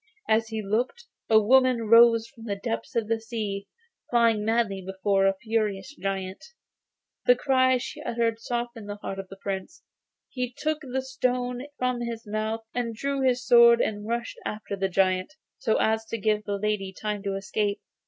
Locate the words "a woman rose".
1.29-2.25